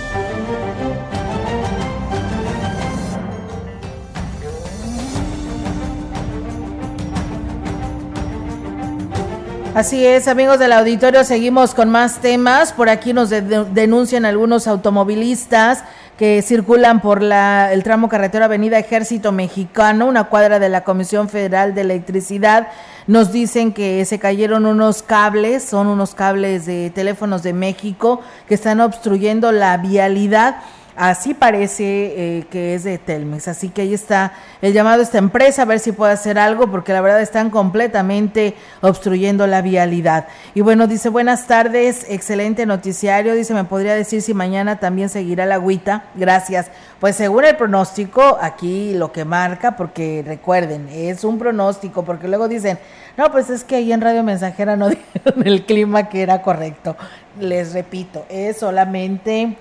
[9.73, 12.73] Así es, amigos del auditorio, seguimos con más temas.
[12.73, 15.83] Por aquí nos de denuncian algunos automovilistas
[16.17, 21.29] que circulan por la, el tramo carretera Avenida Ejército Mexicano, una cuadra de la Comisión
[21.29, 22.67] Federal de Electricidad.
[23.07, 28.53] Nos dicen que se cayeron unos cables, son unos cables de teléfonos de México que
[28.53, 30.57] están obstruyendo la vialidad.
[30.95, 33.47] Así parece eh, que es de Telmex.
[33.47, 36.69] Así que ahí está el llamado a esta empresa a ver si puede hacer algo,
[36.69, 40.27] porque la verdad están completamente obstruyendo la vialidad.
[40.53, 43.35] Y bueno, dice, buenas tardes, excelente noticiario.
[43.35, 46.05] Dice, ¿me podría decir si mañana también seguirá la agüita?
[46.15, 46.71] Gracias.
[46.99, 52.47] Pues según el pronóstico, aquí lo que marca, porque recuerden, es un pronóstico, porque luego
[52.47, 52.77] dicen,
[53.17, 56.95] no, pues es que ahí en Radio Mensajera no dijeron el clima que era correcto.
[57.39, 59.57] Les repito, es solamente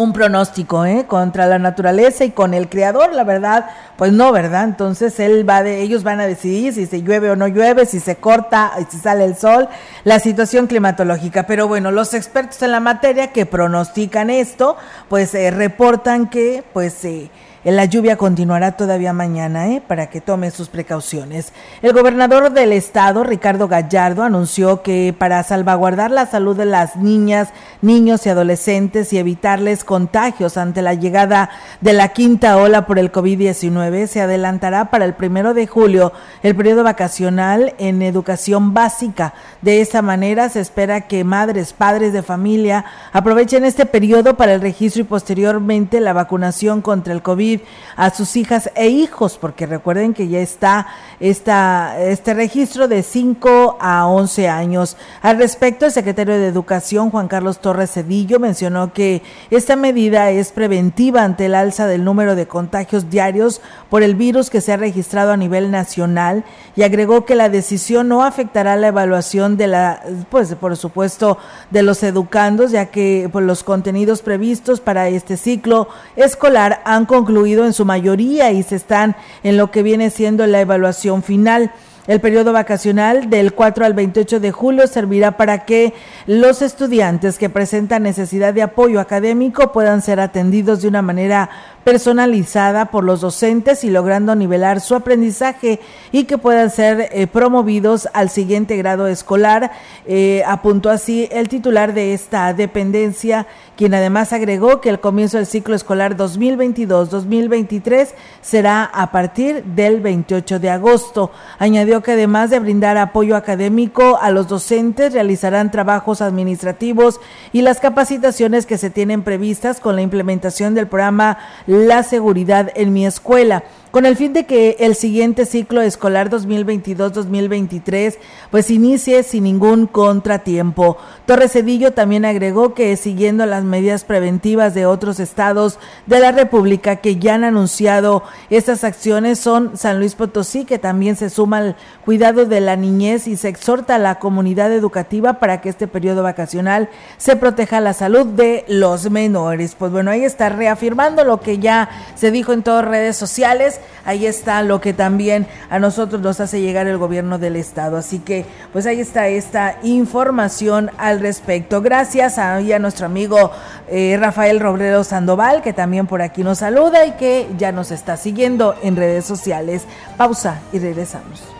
[0.00, 1.04] un pronóstico ¿eh?
[1.06, 4.64] contra la naturaleza y con el creador, la verdad, pues no, ¿verdad?
[4.64, 8.00] Entonces él va de, ellos van a decidir si se llueve o no llueve, si
[8.00, 9.68] se corta, si sale el sol,
[10.04, 11.46] la situación climatológica.
[11.46, 14.76] Pero bueno, los expertos en la materia que pronostican esto,
[15.08, 17.30] pues eh, reportan que, pues, eh,
[17.62, 19.82] la lluvia continuará todavía mañana, ¿eh?
[19.86, 21.52] para que tome sus precauciones.
[21.82, 27.50] El gobernador del estado, Ricardo Gallardo, anunció que para salvaguardar la salud de las niñas,
[27.82, 31.50] niños y adolescentes y evitarles contagios ante la llegada
[31.82, 36.56] de la quinta ola por el COVID-19, se adelantará para el primero de julio el
[36.56, 39.34] periodo vacacional en educación básica.
[39.60, 44.62] De esta manera se espera que madres, padres de familia aprovechen este periodo para el
[44.62, 47.49] registro y posteriormente la vacunación contra el COVID
[47.96, 50.86] A sus hijas e hijos, porque recuerden que ya está
[51.18, 54.96] esta, este registro de 5 a 11 años.
[55.22, 60.52] Al respecto, el secretario de Educación, Juan Carlos Torres Cedillo, mencionó que esta medida es
[60.52, 64.76] preventiva ante el alza del número de contagios diarios por el virus que se ha
[64.76, 66.44] registrado a nivel nacional
[66.76, 71.38] y agregó que la decisión no afectará la evaluación de la, pues por supuesto,
[71.70, 77.39] de los educandos, ya que pues, los contenidos previstos para este ciclo escolar han concluido
[77.46, 81.72] en su mayoría y se están en lo que viene siendo la evaluación final.
[82.06, 85.94] El periodo vacacional del 4 al 28 de julio servirá para que
[86.26, 91.50] los estudiantes que presentan necesidad de apoyo académico puedan ser atendidos de una manera
[91.84, 95.80] personalizada por los docentes y logrando nivelar su aprendizaje
[96.12, 99.72] y que puedan ser eh, promovidos al siguiente grado escolar,
[100.06, 105.46] eh, apuntó así el titular de esta dependencia, quien además agregó que el comienzo del
[105.46, 108.08] ciclo escolar 2022-2023
[108.42, 111.30] será a partir del 28 de agosto.
[111.58, 117.20] Añadió que además de brindar apoyo académico a los docentes, realizarán trabajos administrativos
[117.52, 121.38] y las capacitaciones que se tienen previstas con la implementación del programa
[121.70, 128.18] la seguridad en mi escuela con el fin de que el siguiente ciclo escolar 2022-2023
[128.50, 130.96] pues inicie sin ningún contratiempo.
[131.26, 136.96] Torres Cedillo también agregó que siguiendo las medidas preventivas de otros estados de la República
[136.96, 141.76] que ya han anunciado estas acciones son San Luis Potosí, que también se suma al
[142.04, 146.22] cuidado de la niñez y se exhorta a la comunidad educativa para que este periodo
[146.22, 149.74] vacacional se proteja la salud de los menores.
[149.74, 154.26] Pues bueno, ahí está reafirmando lo que ya se dijo en todas redes sociales ahí
[154.26, 157.96] está lo que también a nosotros nos hace llegar el gobierno del estado.
[157.96, 161.82] Así que pues ahí está esta información al respecto.
[161.82, 163.50] Gracias a, a nuestro amigo
[163.88, 168.16] eh, Rafael Robledo Sandoval, que también por aquí nos saluda y que ya nos está
[168.16, 169.82] siguiendo en redes sociales.
[170.16, 171.59] Pausa y regresamos.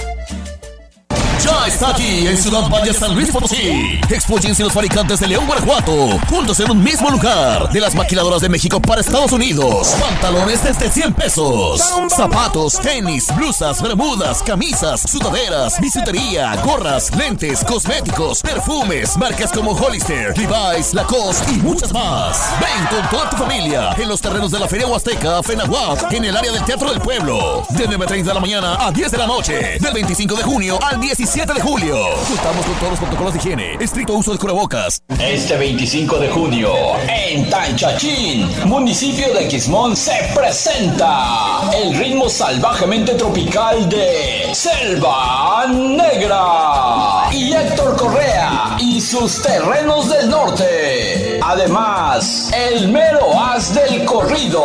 [1.43, 3.99] Ya está aquí en Ciudad Valle San Luis Potosí.
[4.09, 7.71] Expóyense los fabricantes de León, Guanajuato, juntos en un mismo lugar.
[7.71, 9.95] De las maquiladoras de México para Estados Unidos.
[9.99, 11.81] Pantalones desde 100 pesos.
[12.09, 20.93] Zapatos, tenis, blusas, bermudas, camisas, sudaderas, bisutería, gorras, lentes, cosméticos, perfumes, marcas como Hollister, Levi's,
[20.93, 22.51] Lacoste y muchas más.
[22.59, 26.37] Ven con toda tu familia en los terrenos de la Feria Huasteca, Fenahuac, en el
[26.37, 27.65] área del Teatro del Pueblo.
[27.71, 29.79] De 9.30 de la mañana a 10 de la noche.
[29.79, 31.95] Del 25 de junio al 17 7 de julio.
[32.27, 35.01] Contamos con todos los protocolos de higiene, estricto uso de cubrebocas.
[35.17, 36.73] Este 25 de junio,
[37.07, 47.53] en Tanchachín, municipio de Quismón, se presenta el ritmo salvajemente tropical de Selva Negra y
[47.53, 51.10] Héctor Correa y sus terrenos del norte.
[51.51, 54.63] Además, el mero as del corrido,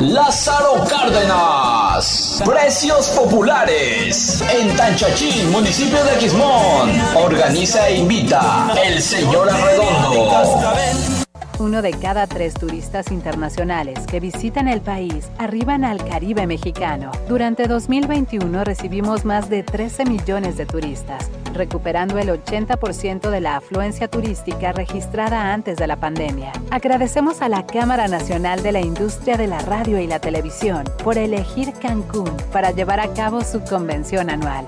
[0.00, 2.42] Lázaro Cárdenas.
[2.44, 6.90] Precios populares en Tanchachín, municipio de Quismón.
[7.14, 10.80] Organiza e invita el señor Arredondo.
[11.60, 17.12] Uno de cada tres turistas internacionales que visitan el país arriban al Caribe mexicano.
[17.28, 24.08] Durante 2021 recibimos más de 13 millones de turistas, recuperando el 80% de la afluencia
[24.08, 26.52] turística registrada antes de la pandemia.
[26.70, 31.18] Agradecemos a la Cámara Nacional de la Industria de la Radio y la Televisión por
[31.18, 34.64] elegir Cancún para llevar a cabo su convención anual.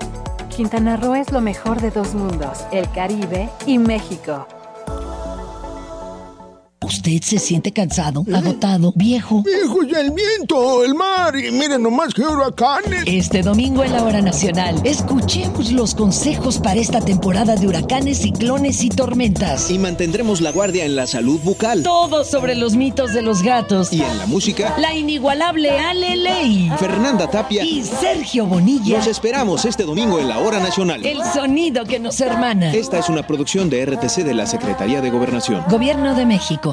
[0.49, 4.47] Quintana Roo es lo mejor de dos mundos, el Caribe y México.
[6.83, 9.41] ¿Usted se siente cansado, agotado, viejo?
[9.43, 13.03] Viejo ya el viento, el mar y miren nomás que huracanes.
[13.05, 18.83] Este domingo en la hora nacional, escuchemos los consejos para esta temporada de huracanes, ciclones
[18.83, 19.71] y tormentas.
[19.71, 21.83] Y mantendremos la guardia en la salud bucal.
[21.83, 23.93] Todo sobre los mitos de los gatos.
[23.93, 26.69] Y en la música, la inigualable Ale Ley.
[26.77, 28.97] Fernanda Tapia y Sergio Bonilla.
[28.97, 31.05] Los esperamos este domingo en la hora nacional.
[31.05, 32.73] El sonido que nos hermana.
[32.73, 35.63] Esta es una producción de RTC de la Secretaría de Gobernación.
[35.69, 36.72] Gobierno de México.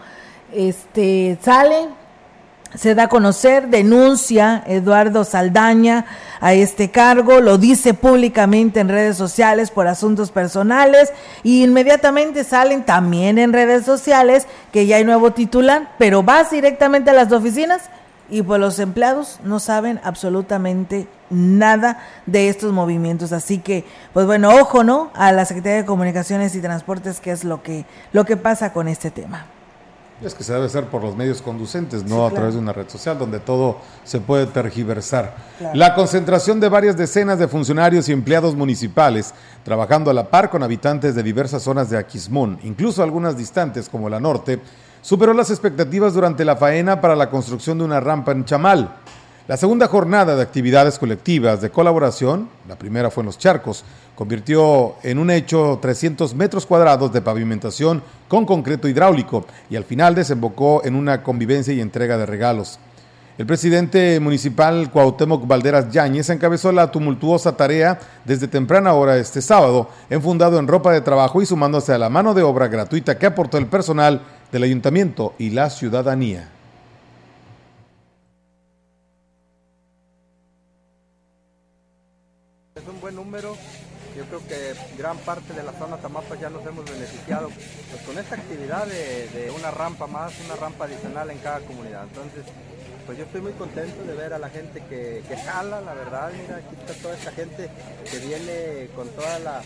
[0.54, 1.90] Este sale
[2.76, 6.06] se da a conocer, denuncia Eduardo Saldaña
[6.40, 11.12] a este cargo, lo dice públicamente en redes sociales por asuntos personales
[11.44, 17.10] y inmediatamente salen también en redes sociales que ya hay nuevo titular, pero vas directamente
[17.10, 17.90] a las oficinas
[18.30, 23.34] y pues los empleados no saben absolutamente nada de estos movimientos.
[23.34, 25.12] Así que, pues bueno, ojo, ¿no?
[25.14, 28.88] A la Secretaría de Comunicaciones y Transportes, que es lo que, lo que pasa con
[28.88, 29.46] este tema.
[30.24, 32.88] Es que se debe hacer por los medios conducentes, no a través de una red
[32.88, 35.36] social donde todo se puede tergiversar.
[35.74, 40.62] La concentración de varias decenas de funcionarios y empleados municipales trabajando a la par con
[40.62, 44.60] habitantes de diversas zonas de Aquismón, incluso algunas distantes como la norte,
[45.02, 48.98] superó las expectativas durante la faena para la construcción de una rampa en Chamal.
[49.48, 53.84] La segunda jornada de actividades colectivas de colaboración, la primera fue en Los Charcos,
[54.22, 60.14] convirtió en un hecho 300 metros cuadrados de pavimentación con concreto hidráulico y al final
[60.14, 62.78] desembocó en una convivencia y entrega de regalos.
[63.40, 69.90] El presidente municipal Cuauhtémoc Valderas Yáñez encabezó la tumultuosa tarea desde temprana hora este sábado,
[70.08, 73.58] enfundado en ropa de trabajo y sumándose a la mano de obra gratuita que aportó
[73.58, 76.61] el personal del ayuntamiento y la ciudadanía.
[85.12, 89.52] Gran parte de la zona Tamapa ya nos hemos beneficiado pues, con esta actividad de,
[89.54, 92.04] una rampa más, una rampa adicional en cada comunidad.
[92.04, 92.46] Entonces,
[93.06, 96.32] pues yo estoy muy contento de ver a la gente que, que jala, la verdad,
[96.32, 97.70] mira, aquí está toda esta gente
[98.10, 99.62] que viene con toda la,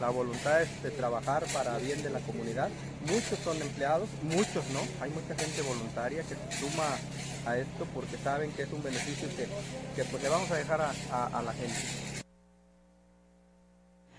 [0.00, 2.70] la voluntad de trabajar para bien de la comunidad.
[3.02, 6.88] Muchos son empleados, muchos no, hay mucha gente voluntaria que se suma
[7.44, 9.46] a esto porque saben que es un beneficio que,
[9.94, 12.15] que pues le vamos a dejar a la gente.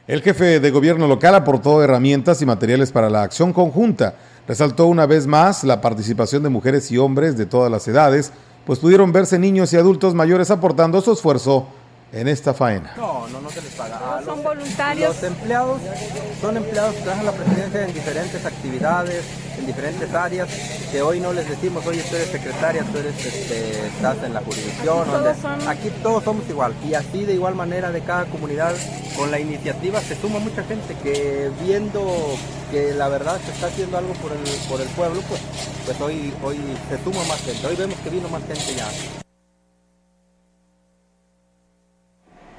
[0.07, 4.15] El jefe de gobierno local aportó herramientas y materiales para la acción conjunta.
[4.47, 8.31] Resaltó una vez más la participación de mujeres y hombres de todas las edades,
[8.65, 11.67] pues pudieron verse niños y adultos mayores aportando su esfuerzo
[12.13, 12.93] en esta faena.
[12.97, 13.99] No, no, no se les paga.
[14.19, 15.15] No, son voluntarios.
[15.15, 15.81] Los empleados
[16.41, 19.23] son empleados que trabajan la presidencia en diferentes actividades,
[19.59, 20.47] en diferentes áreas,
[20.91, 24.41] que hoy no les decimos, oye, tú eres secretaria, tú eres, este, estás en la
[24.41, 25.05] jurisdicción.
[25.05, 26.73] Todos donde- son- Aquí todos somos igual.
[26.87, 28.73] Y así de igual manera de cada comunidad,
[29.17, 32.37] con la iniciativa se suma mucha gente que viendo
[32.71, 34.39] que la verdad se está haciendo algo por el,
[34.69, 35.41] por el pueblo, pues,
[35.85, 36.57] pues hoy, hoy
[36.89, 37.65] se suma más gente.
[37.67, 38.87] Hoy vemos que vino más gente ya.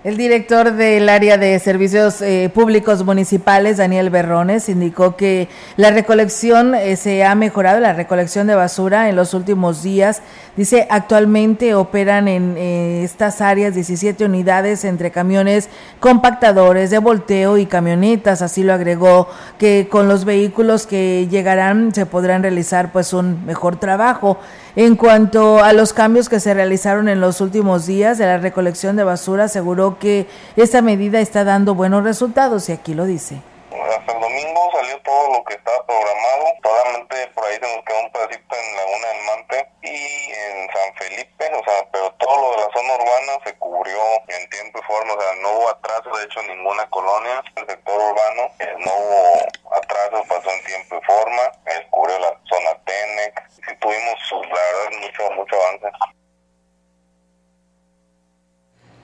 [0.04, 6.72] El director del área de servicios eh, públicos municipales, Daniel Berrones, indicó que la recolección
[6.76, 10.22] eh, se ha mejorado, la recolección de basura en los últimos días.
[10.56, 15.68] Dice, actualmente operan en eh, estas áreas 17 unidades entre camiones
[15.98, 18.40] compactadores de volteo y camionetas.
[18.40, 19.28] Así lo agregó
[19.58, 24.38] que con los vehículos que llegarán se podrán realizar pues un mejor trabajo.
[24.78, 28.94] En cuanto a los cambios que se realizaron en los últimos días de la recolección
[28.94, 33.42] de basura, aseguró que esta medida está dando buenos resultados y aquí lo dice.
[33.82, 36.44] Hasta el domingo salió todo lo que estaba programado.
[36.62, 40.94] Solamente por ahí se nos quedó un pedacito en Laguna del Mante y en San
[40.96, 43.98] Felipe, o sea, pero todo lo de la zona urbana se cubrió
[44.28, 47.42] en tiempo y forma, o sea, no hubo atraso, de hecho, en ninguna colonia.
[47.56, 52.36] El sector urbano eh, no hubo atraso, pasó en tiempo y forma, eh, cubrió la
[52.48, 53.48] zona TENEC.
[53.50, 55.86] Sí tuvimos, la verdad, mucho, mucho avance.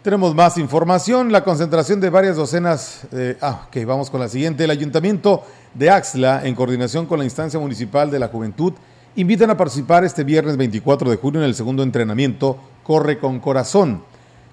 [0.04, 3.06] Tenemos más información, la concentración de varias docenas.
[3.40, 4.62] ah, ok, vamos con la siguiente.
[4.64, 5.42] El Ayuntamiento
[5.72, 8.74] de Axla, en coordinación con la instancia municipal de la juventud,
[9.16, 14.02] invitan a participar este viernes 24 de junio en el segundo entrenamiento Corre con Corazón.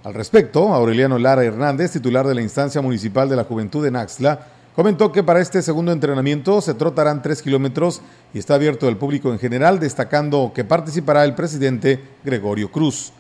[0.06, 4.48] Al respecto, Aureliano Lara Hernández, titular de la instancia municipal de la juventud en Axla,
[4.74, 8.02] comentó que para este segundo entrenamiento se trotarán tres kilómetros
[8.34, 13.12] y está abierto al público en general, destacando que participará el presidente Gregorio Cruz.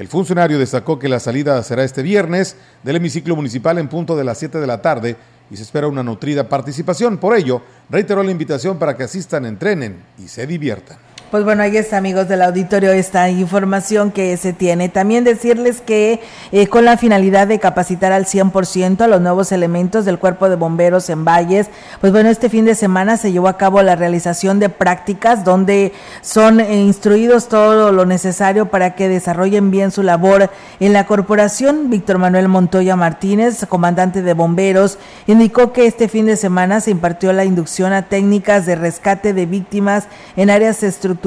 [0.00, 4.24] El funcionario destacó que la salida será este viernes del hemiciclo municipal en punto de
[4.24, 5.14] las 7 de la tarde
[5.50, 7.18] y se espera una nutrida participación.
[7.18, 11.09] Por ello, reiteró la invitación para que asistan, entrenen y se diviertan.
[11.30, 14.88] Pues bueno, ahí está, amigos del auditorio, esta información que se tiene.
[14.88, 16.18] También decirles que
[16.50, 20.56] eh, con la finalidad de capacitar al 100% a los nuevos elementos del Cuerpo de
[20.56, 21.68] Bomberos en Valles,
[22.00, 25.92] pues bueno, este fin de semana se llevó a cabo la realización de prácticas donde
[26.20, 30.50] son eh, instruidos todo lo necesario para que desarrollen bien su labor
[30.80, 31.90] en la corporación.
[31.90, 37.32] Víctor Manuel Montoya Martínez, comandante de bomberos, indicó que este fin de semana se impartió
[37.32, 41.19] la inducción a técnicas de rescate de víctimas en áreas estructurales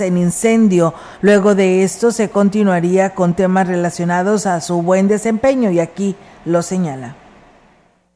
[0.00, 0.94] en incendio.
[1.20, 6.62] Luego de esto se continuaría con temas relacionados a su buen desempeño y aquí lo
[6.62, 7.23] señala.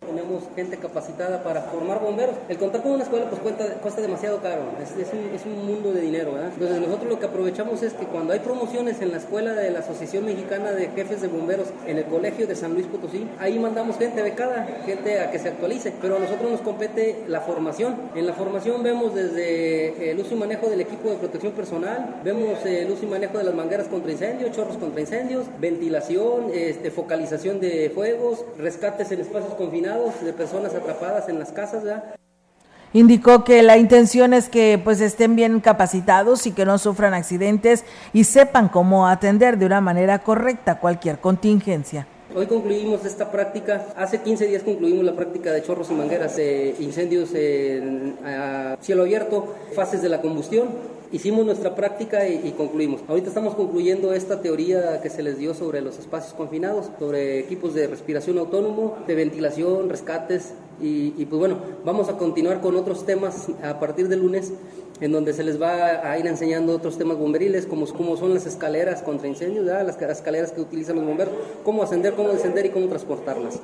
[0.09, 2.35] Tenemos gente capacitada para formar bomberos.
[2.49, 6.33] El contar con una escuela pues cuenta, cuesta demasiado caro, es, un mundo de dinero.
[6.33, 6.51] ¿verdad?
[6.55, 9.81] Entonces nosotros lo que aprovechamos es que cuando hay promociones en la escuela de la
[9.81, 13.99] Asociación Mexicana de Jefes de Bomberos en el Colegio de San Luis Potosí, ahí mandamos
[13.99, 17.97] gente becada, gente a que se actualice, pero a nosotros nos compete la formación.
[18.15, 22.65] En la formación vemos desde el uso y manejo del equipo de protección personal, vemos
[22.65, 27.61] el uso y manejo de las mangueras contra incendios, chorros contra incendios, ventilación, este, focalización
[27.61, 31.85] de fuegos, rescates en espacios confinados de personas atrapadas en las casas.
[31.85, 32.15] ¿verdad?
[32.93, 37.85] Indicó que la intención es que pues estén bien capacitados y que no sufran accidentes
[38.13, 42.07] y sepan cómo atender de una manera correcta cualquier contingencia.
[42.35, 46.39] Hoy concluimos esta práctica, hace 15 días concluimos la práctica de chorros y mangueras,
[46.79, 50.98] incendios en, a cielo abierto, fases de la combustión.
[51.13, 53.01] Hicimos nuestra práctica y, concluimos.
[53.09, 57.75] Ahorita estamos concluyendo esta teoría que se les dio sobre los espacios confinados, sobre equipos
[57.75, 63.49] de respiración autónomo, de ventilación, rescates y, pues bueno, vamos a continuar con otros temas
[63.63, 64.53] a partir de lunes
[65.01, 68.47] en donde se les va a ir enseñando otros temas bomberiles, como, como son las
[68.47, 71.35] escaleras contra incendios, las escaleras que utilizan los bomberos,
[71.65, 73.61] cómo ascender, cómo descender y cómo transportarlas.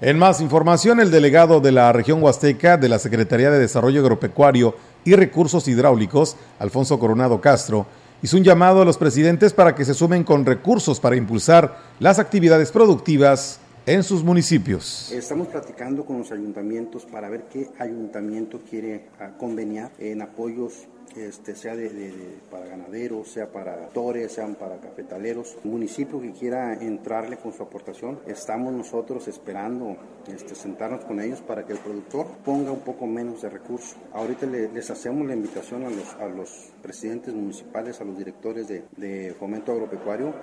[0.00, 4.74] En más información, el delegado de la región Huasteca de la Secretaría de Desarrollo Agropecuario
[5.04, 7.86] y Recursos Hidráulicos, Alfonso Coronado Castro,
[8.22, 12.18] hizo un llamado a los presidentes para que se sumen con recursos para impulsar las
[12.18, 15.12] actividades productivas en sus municipios.
[15.12, 20.86] Estamos platicando con los ayuntamientos para ver qué ayuntamiento quiere ah, conveniar en apoyos
[21.16, 27.36] este, sea de, para ganaderos, sea para actores, sean para cafetaleros, municipio que quiera entrarle
[27.36, 29.96] con su aportación, estamos nosotros esperando
[30.26, 33.96] este, sentarnos con ellos para que el productor ponga un poco menos de recursos.
[34.12, 40.34] Ahorita les hacemos la invitación a los, presidentes municipales, a los directores de fomento agropecuario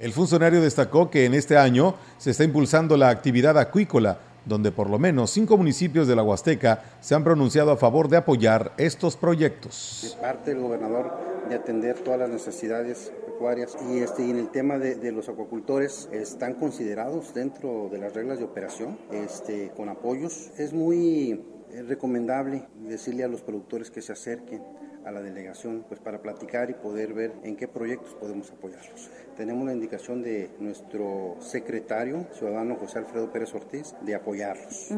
[0.00, 4.88] el funcionario destacó que en este año se está impulsando la actividad acuícola, donde por
[4.88, 9.16] lo menos cinco municipios de la Huasteca se han pronunciado a favor de apoyar estos
[9.16, 10.14] proyectos.
[10.16, 11.12] De parte del gobernador
[11.48, 16.54] de atender todas las necesidades pecuarias y, este, en el tema de, los acuacultores están
[16.54, 20.50] considerados dentro de las reglas de operación este, con apoyos.
[20.56, 24.62] Es muy eh, recomendable decirle a los productores que se acerquen
[25.04, 29.10] a la delegación pues para platicar y poder ver en qué proyectos podemos apoyarlos.
[29.36, 34.94] Tenemos la indicación de nuestro secretario, ciudadano José Alfredo Pérez Ortiz, de apoyarlos.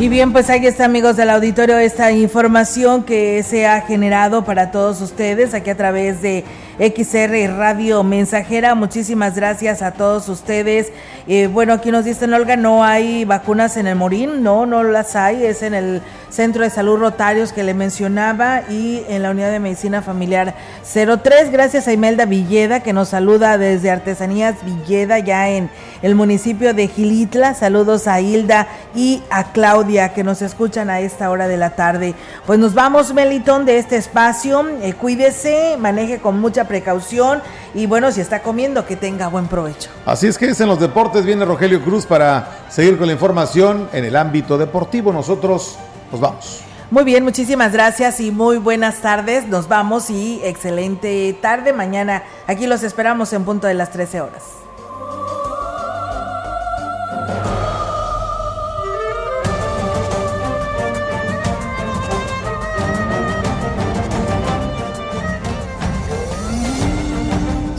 [0.00, 4.72] Y bien, pues ahí está, amigos del auditorio, esta información que se ha generado para
[4.72, 6.44] todos ustedes aquí a través de
[6.78, 8.74] XR Radio Mensajera.
[8.74, 10.92] Muchísimas gracias a todos ustedes.
[11.26, 14.42] Eh, bueno, aquí nos dicen, Olga, no hay vacunas en el Morín.
[14.42, 15.44] No, no las hay.
[15.44, 16.02] Es en el
[16.34, 21.52] Centro de Salud Rotarios que le mencionaba y en la Unidad de Medicina Familiar 03.
[21.52, 25.70] Gracias a Imelda Villeda que nos saluda desde Artesanías Villeda, ya en
[26.02, 27.54] el municipio de Gilitla.
[27.54, 28.66] Saludos a Hilda
[28.96, 32.14] y a Claudia que nos escuchan a esta hora de la tarde.
[32.46, 34.68] Pues nos vamos, Melitón, de este espacio.
[34.82, 37.42] Eh, cuídese, maneje con mucha precaución
[37.74, 39.90] y bueno, si está comiendo, que tenga buen provecho.
[40.06, 43.88] Así es que es en los deportes, viene Rogelio Cruz para seguir con la información
[43.92, 45.12] en el ámbito deportivo.
[45.12, 45.76] Nosotros
[46.10, 46.60] nos vamos.
[46.90, 49.48] Muy bien, muchísimas gracias y muy buenas tardes.
[49.48, 51.72] Nos vamos y excelente tarde.
[51.72, 54.42] Mañana aquí los esperamos en punto de las 13 horas.